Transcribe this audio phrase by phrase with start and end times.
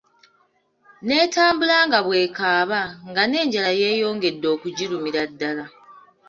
[1.07, 5.65] Netambula nga bw'ekaaba, nga n'enjala yeyongede okugirumira ddala.